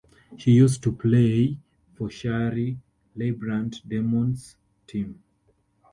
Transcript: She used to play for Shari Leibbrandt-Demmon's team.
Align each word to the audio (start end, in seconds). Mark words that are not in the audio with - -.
She 0.35 0.49
used 0.49 0.81
to 0.81 0.91
play 0.91 1.59
for 1.93 2.09
Shari 2.09 2.75
Leibbrandt-Demmon's 3.15 4.55
team. 4.87 5.21